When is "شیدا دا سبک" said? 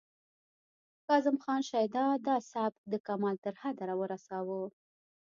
1.69-2.79